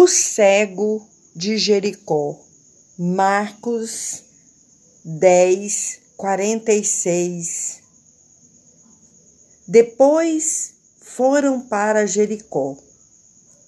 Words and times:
O 0.00 0.06
cego 0.06 1.04
de 1.34 1.58
Jericó. 1.58 2.38
Marcos 2.96 4.22
10, 5.04 5.98
46. 6.16 7.80
Depois 9.66 10.74
foram 11.00 11.62
para 11.62 12.06
Jericó. 12.06 12.76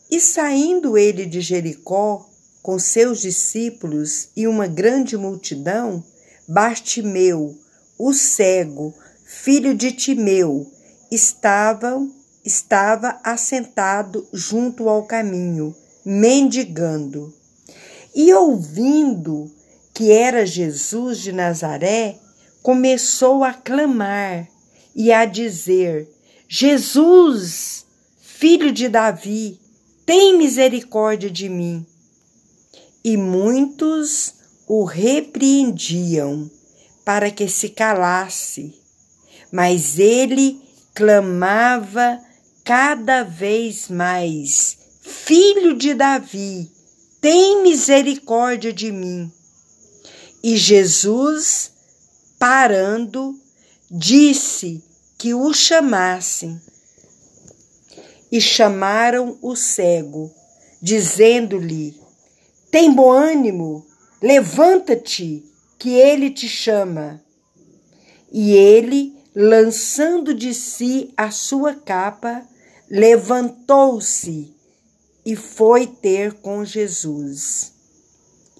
E 0.08 0.20
saindo 0.20 0.96
ele 0.96 1.26
de 1.26 1.40
Jericó, 1.40 2.24
com 2.62 2.78
seus 2.78 3.20
discípulos 3.20 4.28
e 4.36 4.46
uma 4.46 4.68
grande 4.68 5.16
multidão, 5.16 6.00
Bartimeu, 6.46 7.58
o 7.98 8.12
cego, 8.12 8.94
filho 9.24 9.74
de 9.74 9.90
Timeu, 9.90 10.64
estava 11.10 12.00
assentado 13.24 14.28
junto 14.32 14.88
ao 14.88 15.06
caminho 15.06 15.74
mendigando. 16.04 17.32
E 18.14 18.32
ouvindo 18.34 19.50
que 19.94 20.12
era 20.12 20.46
Jesus 20.46 21.18
de 21.18 21.32
Nazaré, 21.32 22.18
começou 22.62 23.44
a 23.44 23.52
clamar 23.52 24.48
e 24.94 25.12
a 25.12 25.24
dizer: 25.24 26.08
Jesus, 26.48 27.86
filho 28.20 28.72
de 28.72 28.88
Davi, 28.88 29.58
tem 30.04 30.36
misericórdia 30.36 31.30
de 31.30 31.48
mim. 31.48 31.86
E 33.04 33.16
muitos 33.16 34.34
o 34.66 34.84
repreendiam 34.84 36.50
para 37.04 37.30
que 37.30 37.48
se 37.48 37.70
calasse, 37.70 38.74
mas 39.50 39.98
ele 39.98 40.60
clamava 40.94 42.20
cada 42.64 43.22
vez 43.22 43.88
mais: 43.88 44.78
Filho 45.10 45.76
de 45.76 45.92
Davi, 45.92 46.70
tem 47.20 47.64
misericórdia 47.64 48.72
de 48.72 48.92
mim. 48.92 49.30
E 50.40 50.56
Jesus, 50.56 51.72
parando, 52.38 53.36
disse 53.90 54.82
que 55.18 55.34
o 55.34 55.52
chamassem. 55.52 56.60
E 58.30 58.40
chamaram 58.40 59.36
o 59.42 59.56
cego, 59.56 60.32
dizendo-lhe: 60.80 62.00
Tem 62.70 62.92
bom 62.92 63.10
ânimo, 63.10 63.84
levanta-te, 64.22 65.44
que 65.76 65.90
ele 65.90 66.30
te 66.30 66.48
chama. 66.48 67.20
E 68.30 68.52
ele, 68.52 69.12
lançando 69.34 70.32
de 70.32 70.54
si 70.54 71.12
a 71.16 71.32
sua 71.32 71.74
capa, 71.74 72.46
levantou-se 72.88 74.59
e 75.24 75.36
foi 75.36 75.86
ter 75.86 76.34
com 76.34 76.64
Jesus. 76.64 77.72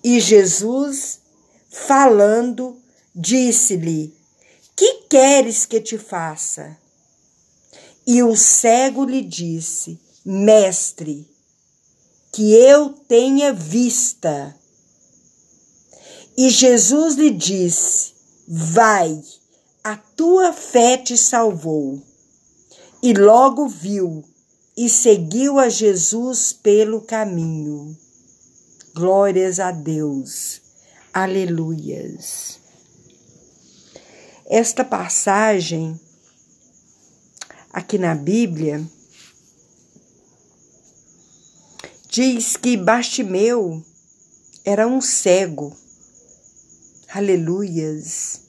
E 0.03 0.21
Jesus, 0.21 1.21
falando, 1.69 2.77
disse-lhe: 3.15 4.15
Que 4.77 5.03
queres 5.09 5.67
que 5.67 5.81
te 5.81 5.99
faça? 5.99 6.77
E 8.07 8.23
o 8.23 8.37
cego 8.37 9.05
lhe 9.05 9.23
disse: 9.23 9.99
Mestre, 10.25 11.29
que 12.33 12.53
eu 12.53 12.91
tenha 13.09 13.53
vista. 13.53 14.57
E 16.37 16.49
Jesus 16.49 17.17
lhe 17.17 17.31
disse: 17.31 18.13
Vai, 18.49 19.23
a 19.85 19.97
tua 19.97 20.53
fé 20.53 20.97
te 20.97 21.17
salvou. 21.17 22.03
E 23.03 23.15
logo 23.15 23.67
viu 23.69 24.25
e 24.81 24.89
seguiu 24.89 25.59
a 25.59 25.69
Jesus 25.69 26.55
pelo 26.55 27.03
caminho. 27.03 27.95
Glórias 28.95 29.61
a 29.61 29.71
Deus. 29.71 30.63
Aleluias. 31.13 32.59
Esta 34.47 34.83
passagem 34.83 36.01
aqui 37.71 37.99
na 37.99 38.15
Bíblia 38.15 38.83
diz 42.09 42.57
que 42.57 42.75
Bastimeu 42.79 43.85
era 44.65 44.89
um 44.89 45.03
cego. 45.03 45.77
Aleluias. 47.11 48.41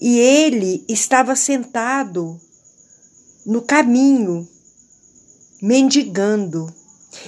E 0.00 0.18
ele 0.18 0.82
estava 0.88 1.36
sentado 1.36 2.40
no 3.44 3.60
caminho 3.60 4.48
mendigando. 5.60 6.72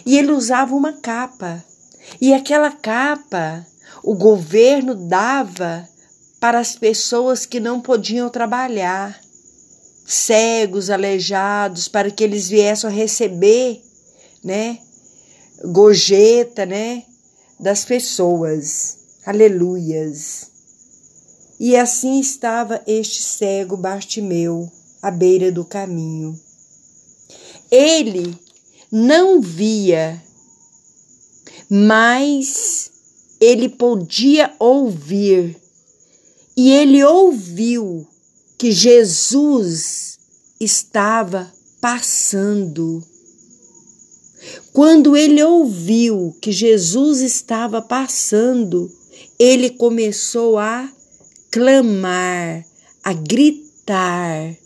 E 0.05 0.17
ele 0.19 0.33
usava 0.33 0.75
uma 0.75 0.93
capa. 0.93 1.65
E 2.21 2.33
aquela 2.33 2.71
capa 2.71 3.67
o 4.03 4.15
governo 4.15 4.95
dava 4.95 5.89
para 6.39 6.59
as 6.59 6.75
pessoas 6.75 7.45
que 7.45 7.61
não 7.61 7.81
podiam 7.81 8.31
trabalhar, 8.31 9.21
cegos, 10.07 10.89
aleijados, 10.89 11.87
para 11.87 12.11
que 12.11 12.25
eles 12.25 12.49
viessem 12.49 12.89
a 12.89 12.93
receber, 12.93 13.83
né, 14.43 14.79
gorjeta, 15.67 16.65
né, 16.65 17.05
das 17.59 17.85
pessoas. 17.85 18.97
Aleluias. 19.27 20.51
E 21.59 21.77
assim 21.77 22.19
estava 22.19 22.81
este 22.87 23.23
cego 23.23 23.77
Bartimeu 23.77 24.73
à 25.03 25.11
beira 25.11 25.53
do 25.53 25.63
caminho. 25.63 26.41
Ele 27.71 28.37
não 28.91 29.41
via, 29.41 30.21
mas 31.69 32.91
ele 33.41 33.69
podia 33.69 34.53
ouvir. 34.59 35.57
E 36.57 36.73
ele 36.73 37.03
ouviu 37.05 38.07
que 38.59 38.73
Jesus 38.73 40.19
estava 40.61 41.51
passando. 41.81 43.03
Quando 44.73 45.17
ele 45.17 45.43
ouviu 45.43 46.37
que 46.41 46.53
Jesus 46.53 47.21
estava 47.21 47.81
passando, 47.81 48.91
ele 49.39 49.71
começou 49.71 50.59
a 50.59 50.91
clamar, 51.51 52.67
a 53.03 53.13
gritar, 53.13 54.57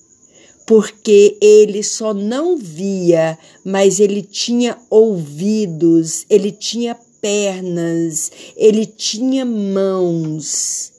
porque 0.66 1.36
ele 1.40 1.82
só 1.82 2.14
não 2.14 2.56
via, 2.56 3.38
mas 3.64 4.00
ele 4.00 4.22
tinha 4.22 4.78
ouvidos, 4.88 6.24
ele 6.30 6.50
tinha 6.50 6.96
pernas, 7.20 8.30
ele 8.56 8.86
tinha 8.86 9.44
mãos. 9.44 10.92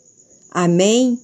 Amém? 0.52 1.20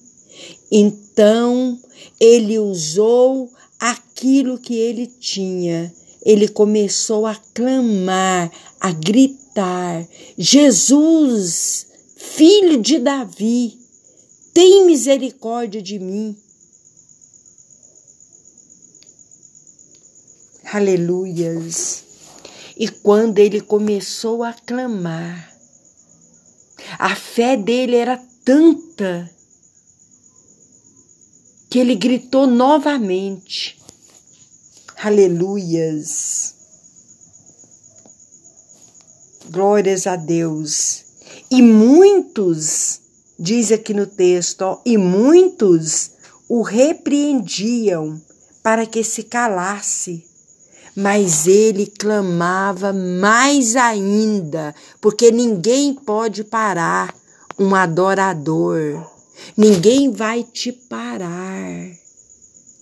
Então 0.70 1.78
ele 2.20 2.58
usou 2.58 3.50
aquilo 3.78 4.58
que 4.58 4.74
ele 4.74 5.06
tinha. 5.06 5.92
Ele 6.24 6.46
começou 6.46 7.26
a 7.26 7.34
clamar, 7.52 8.50
a 8.80 8.92
gritar: 8.92 10.06
Jesus, 10.38 11.86
filho 12.16 12.80
de 12.80 12.98
Davi, 12.98 13.76
tem 14.54 14.86
misericórdia 14.86 15.82
de 15.82 15.98
mim. 15.98 16.36
Aleluias. 20.72 22.04
E 22.78 22.88
quando 22.88 23.38
ele 23.38 23.60
começou 23.60 24.42
a 24.42 24.54
clamar, 24.54 25.52
a 26.98 27.14
fé 27.14 27.58
dele 27.58 27.94
era 27.96 28.16
tanta 28.42 29.30
que 31.68 31.78
ele 31.78 31.94
gritou 31.94 32.46
novamente. 32.46 33.78
Aleluias. 34.96 36.54
Glórias 39.50 40.06
a 40.06 40.16
Deus. 40.16 41.04
E 41.50 41.60
muitos, 41.60 42.98
diz 43.38 43.70
aqui 43.70 43.92
no 43.92 44.06
texto, 44.06 44.62
ó, 44.62 44.80
e 44.86 44.96
muitos 44.96 46.12
o 46.48 46.62
repreendiam 46.62 48.18
para 48.62 48.86
que 48.86 49.04
se 49.04 49.24
calasse. 49.24 50.31
Mas 50.94 51.46
ele 51.46 51.86
clamava 51.86 52.92
mais 52.92 53.76
ainda, 53.76 54.74
porque 55.00 55.30
ninguém 55.30 55.94
pode 55.94 56.44
parar 56.44 57.14
um 57.58 57.74
adorador. 57.74 59.06
Ninguém 59.56 60.10
vai 60.10 60.44
te 60.44 60.70
parar. 60.70 62.02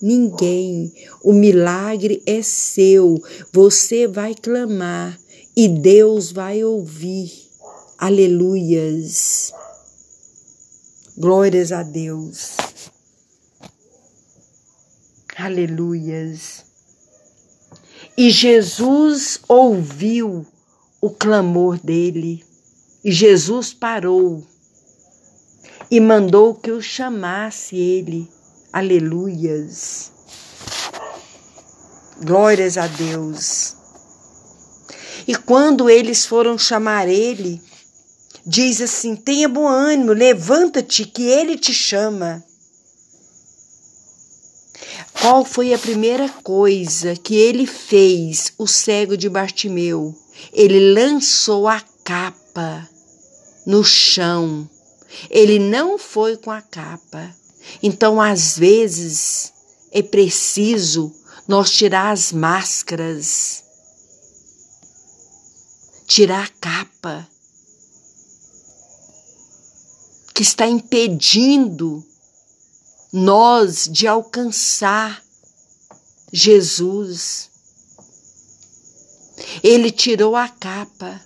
Ninguém. 0.01 0.91
O 1.23 1.31
milagre 1.31 2.21
é 2.25 2.41
seu. 2.41 3.21
Você 3.53 4.07
vai 4.07 4.33
clamar 4.33 5.17
e 5.55 5.67
Deus 5.67 6.31
vai 6.31 6.63
ouvir. 6.63 7.31
Aleluias. 7.97 9.53
Glórias 11.17 11.71
a 11.71 11.83
Deus. 11.83 12.57
Aleluias. 15.37 16.70
E 18.21 18.29
Jesus 18.29 19.39
ouviu 19.47 20.45
o 21.01 21.09
clamor 21.09 21.79
dele. 21.79 22.45
E 23.03 23.11
Jesus 23.11 23.73
parou 23.73 24.45
e 25.89 25.99
mandou 25.99 26.53
que 26.53 26.69
o 26.69 26.79
chamasse 26.79 27.75
ele. 27.75 28.29
Aleluias. 28.71 30.11
Glórias 32.23 32.77
a 32.77 32.85
Deus. 32.85 33.75
E 35.27 35.33
quando 35.33 35.89
eles 35.89 36.23
foram 36.23 36.59
chamar 36.59 37.07
ele, 37.07 37.59
diz 38.45 38.81
assim: 38.81 39.15
tenha 39.15 39.49
bom 39.49 39.67
ânimo, 39.67 40.13
levanta-te, 40.13 41.05
que 41.05 41.23
ele 41.23 41.57
te 41.57 41.73
chama. 41.73 42.45
Qual 45.21 45.45
foi 45.45 45.71
a 45.71 45.77
primeira 45.77 46.27
coisa 46.27 47.15
que 47.15 47.35
ele 47.35 47.67
fez, 47.67 48.53
o 48.57 48.65
cego 48.65 49.15
de 49.15 49.29
Bartimeu? 49.29 50.15
Ele 50.51 50.95
lançou 50.95 51.67
a 51.67 51.79
capa 52.03 52.89
no 53.67 53.83
chão. 53.83 54.67
Ele 55.29 55.59
não 55.59 55.99
foi 55.99 56.37
com 56.37 56.49
a 56.49 56.59
capa. 56.59 57.35
Então, 57.83 58.19
às 58.19 58.57
vezes, 58.57 59.53
é 59.91 60.01
preciso 60.01 61.13
nós 61.47 61.69
tirar 61.69 62.09
as 62.09 62.31
máscaras, 62.31 63.63
tirar 66.07 66.45
a 66.45 66.49
capa 66.59 67.27
que 70.33 70.41
está 70.41 70.65
impedindo 70.65 72.03
nós 73.11 73.89
de 73.91 74.07
alcançar 74.07 75.21
Jesus. 76.31 77.49
Ele 79.61 79.91
tirou 79.91 80.35
a 80.35 80.47
capa. 80.47 81.21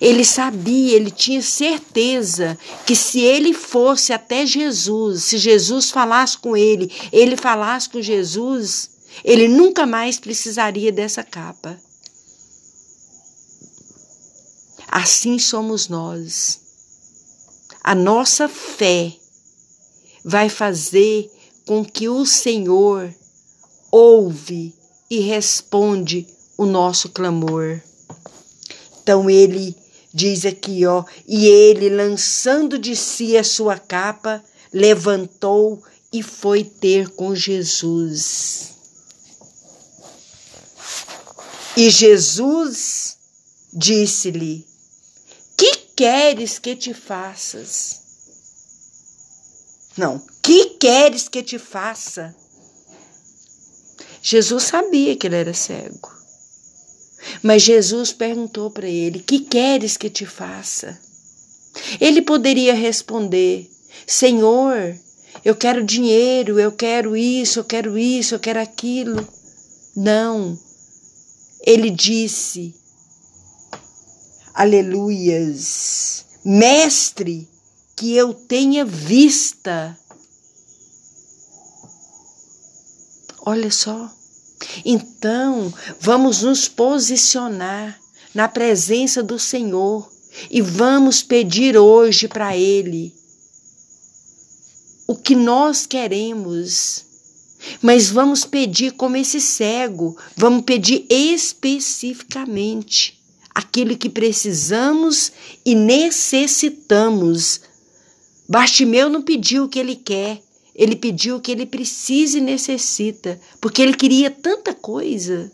Ele 0.00 0.24
sabia, 0.24 0.96
ele 0.96 1.10
tinha 1.10 1.40
certeza 1.40 2.58
que 2.84 2.96
se 2.96 3.20
ele 3.20 3.54
fosse 3.54 4.12
até 4.12 4.44
Jesus, 4.44 5.24
se 5.24 5.38
Jesus 5.38 5.90
falasse 5.90 6.36
com 6.36 6.56
ele, 6.56 6.92
ele 7.12 7.36
falasse 7.36 7.88
com 7.88 8.02
Jesus, 8.02 8.90
ele 9.24 9.46
nunca 9.46 9.86
mais 9.86 10.18
precisaria 10.18 10.90
dessa 10.90 11.22
capa. 11.22 11.80
Assim 14.88 15.38
somos 15.38 15.88
nós. 15.88 16.60
A 17.82 17.94
nossa 17.94 18.48
fé 18.48 19.17
vai 20.24 20.48
fazer 20.48 21.30
com 21.66 21.84
que 21.84 22.08
o 22.08 22.24
Senhor 22.24 23.14
ouve 23.90 24.74
e 25.10 25.20
responde 25.20 26.26
o 26.56 26.66
nosso 26.66 27.08
clamor. 27.10 27.80
Então 29.02 29.28
ele 29.28 29.74
diz 30.12 30.44
aqui, 30.44 30.84
ó, 30.86 31.04
e 31.26 31.46
ele 31.46 31.88
lançando 31.88 32.78
de 32.78 32.96
si 32.96 33.36
a 33.36 33.44
sua 33.44 33.78
capa, 33.78 34.42
levantou 34.72 35.82
e 36.12 36.22
foi 36.22 36.64
ter 36.64 37.10
com 37.10 37.34
Jesus. 37.34 38.74
E 41.76 41.90
Jesus 41.90 43.16
disse-lhe: 43.72 44.66
Que 45.56 45.76
queres 45.94 46.58
que 46.58 46.74
te 46.74 46.92
faças? 46.92 47.97
Não, 49.98 50.22
que 50.40 50.76
queres 50.78 51.28
que 51.28 51.42
te 51.42 51.58
faça? 51.58 52.32
Jesus 54.22 54.62
sabia 54.62 55.16
que 55.16 55.26
ele 55.26 55.34
era 55.34 55.52
cego. 55.52 56.16
Mas 57.42 57.62
Jesus 57.62 58.12
perguntou 58.12 58.70
para 58.70 58.88
ele: 58.88 59.18
Que 59.18 59.40
queres 59.40 59.96
que 59.96 60.08
te 60.08 60.24
faça? 60.24 60.96
Ele 62.00 62.22
poderia 62.22 62.74
responder: 62.74 63.68
Senhor, 64.06 64.96
eu 65.44 65.56
quero 65.56 65.84
dinheiro, 65.84 66.60
eu 66.60 66.70
quero 66.70 67.16
isso, 67.16 67.58
eu 67.58 67.64
quero 67.64 67.98
isso, 67.98 68.36
eu 68.36 68.38
quero 68.38 68.60
aquilo. 68.60 69.26
Não. 69.96 70.56
Ele 71.66 71.90
disse: 71.90 72.72
Aleluias, 74.54 76.24
mestre, 76.44 77.48
que 77.98 78.14
eu 78.14 78.32
tenha 78.32 78.84
vista. 78.84 79.98
Olha 83.44 83.72
só. 83.72 84.08
Então, 84.84 85.74
vamos 86.00 86.42
nos 86.42 86.68
posicionar 86.68 87.98
na 88.32 88.46
presença 88.46 89.20
do 89.20 89.36
Senhor 89.36 90.08
e 90.48 90.62
vamos 90.62 91.24
pedir 91.24 91.76
hoje 91.76 92.28
para 92.28 92.56
Ele 92.56 93.12
o 95.08 95.16
que 95.16 95.34
nós 95.34 95.84
queremos. 95.84 97.04
Mas 97.82 98.10
vamos 98.10 98.44
pedir 98.44 98.92
como 98.92 99.16
esse 99.16 99.40
cego, 99.40 100.16
vamos 100.36 100.62
pedir 100.62 101.04
especificamente 101.10 103.20
aquilo 103.52 103.96
que 103.96 104.08
precisamos 104.08 105.32
e 105.64 105.74
necessitamos. 105.74 107.66
Bartimeu 108.48 109.10
não 109.10 109.20
pediu 109.20 109.64
o 109.64 109.68
que 109.68 109.78
ele 109.78 109.94
quer, 109.94 110.40
ele 110.74 110.96
pediu 110.96 111.36
o 111.36 111.40
que 111.40 111.52
ele 111.52 111.66
precisa 111.66 112.38
e 112.38 112.40
necessita, 112.40 113.38
porque 113.60 113.82
ele 113.82 113.92
queria 113.92 114.30
tanta 114.30 114.72
coisa. 114.72 115.52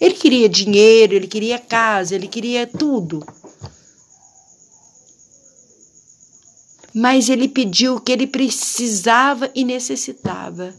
Ele 0.00 0.14
queria 0.14 0.48
dinheiro, 0.48 1.14
ele 1.14 1.26
queria 1.26 1.58
casa, 1.58 2.14
ele 2.14 2.28
queria 2.28 2.66
tudo. 2.66 3.26
Mas 6.94 7.28
ele 7.28 7.48
pediu 7.48 7.96
o 7.96 8.00
que 8.00 8.12
ele 8.12 8.26
precisava 8.26 9.50
e 9.54 9.64
necessitava, 9.64 10.74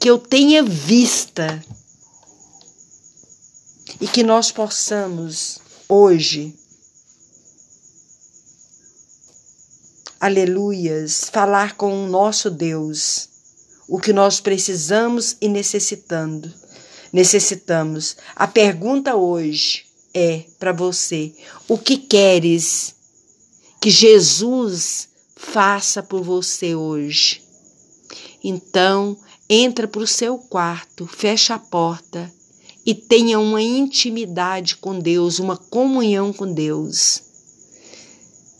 que 0.00 0.08
eu 0.08 0.18
tenha 0.18 0.62
vista. 0.62 1.62
E 4.00 4.08
que 4.08 4.22
nós 4.22 4.50
possamos 4.50 5.60
hoje 5.88 6.54
aleluias, 10.24 11.28
falar 11.30 11.76
com 11.76 12.02
o 12.02 12.08
nosso 12.08 12.50
Deus 12.50 13.28
o 13.86 14.00
que 14.00 14.10
nós 14.10 14.40
precisamos 14.40 15.36
e 15.38 15.48
necessitando. 15.48 16.50
Necessitamos. 17.12 18.16
A 18.34 18.46
pergunta 18.46 19.14
hoje 19.14 19.84
é 20.14 20.44
para 20.58 20.72
você: 20.72 21.34
o 21.68 21.76
que 21.76 21.98
queres 21.98 22.94
que 23.78 23.90
Jesus 23.90 25.10
faça 25.36 26.02
por 26.02 26.22
você 26.22 26.74
hoje? 26.74 27.42
Então, 28.42 29.18
entra 29.46 29.86
para 29.86 30.00
o 30.00 30.06
seu 30.06 30.38
quarto, 30.38 31.06
fecha 31.06 31.54
a 31.54 31.58
porta 31.58 32.32
e 32.86 32.94
tenha 32.94 33.38
uma 33.38 33.60
intimidade 33.60 34.76
com 34.76 34.98
Deus, 34.98 35.38
uma 35.38 35.58
comunhão 35.58 36.32
com 36.32 36.50
Deus. 36.50 37.33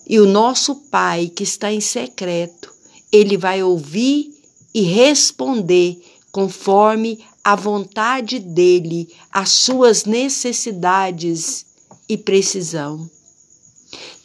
E 0.06 0.20
o 0.20 0.26
nosso 0.26 0.76
Pai 0.90 1.30
que 1.34 1.42
está 1.42 1.72
em 1.72 1.80
secreto, 1.80 2.72
ele 3.10 3.36
vai 3.36 3.62
ouvir 3.62 4.34
e 4.74 4.82
responder 4.82 5.98
conforme 6.30 7.24
a 7.42 7.54
vontade 7.54 8.38
dele, 8.38 9.08
as 9.30 9.50
suas 9.50 10.04
necessidades 10.04 11.64
e 12.08 12.16
precisão. 12.18 13.08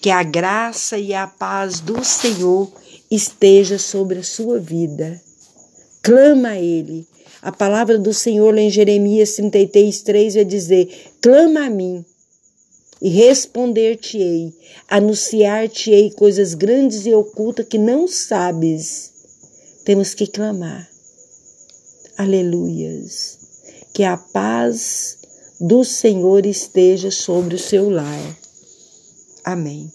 Que 0.01 0.09
a 0.09 0.23
graça 0.23 0.97
e 0.97 1.13
a 1.13 1.27
paz 1.27 1.79
do 1.79 2.03
Senhor 2.03 2.71
esteja 3.11 3.77
sobre 3.77 4.19
a 4.19 4.23
sua 4.23 4.59
vida. 4.59 5.21
Clama 6.01 6.49
a 6.49 6.59
Ele. 6.59 7.05
A 7.41 7.51
palavra 7.51 7.97
do 7.97 8.13
Senhor 8.13 8.53
lá 8.53 8.61
em 8.61 8.69
Jeremias 8.69 9.35
33, 9.35 10.01
3 10.01 10.35
vai 10.35 10.45
dizer: 10.45 11.13
Clama 11.21 11.65
a 11.65 11.69
mim 11.69 12.05
e 13.01 13.09
responder-te-ei, 13.09 14.53
anunciar-te-ei 14.87 16.11
coisas 16.11 16.53
grandes 16.53 17.05
e 17.05 17.13
ocultas 17.13 17.65
que 17.67 17.77
não 17.77 18.07
sabes. 18.07 19.11
Temos 19.85 20.13
que 20.13 20.27
clamar. 20.27 20.89
Aleluias. 22.17 23.37
Que 23.93 24.03
a 24.03 24.17
paz 24.17 25.17
do 25.59 25.83
Senhor 25.83 26.45
esteja 26.45 27.09
sobre 27.11 27.55
o 27.55 27.59
seu 27.59 27.89
lar. 27.89 28.37
Amém. 29.43 29.91